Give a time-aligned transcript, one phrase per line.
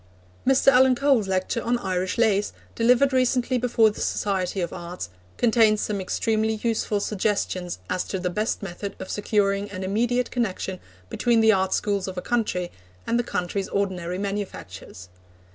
[0.47, 0.69] Mr.
[0.71, 6.01] Alan Cole's lecture on Irish lace, delivered recently before the Society of Arts, contains some
[6.01, 10.79] extremely useful suggestions as to the best method of securing an immediate connection
[11.09, 12.71] between the art schools of a country
[13.05, 15.07] and the country's ordinary manufactures.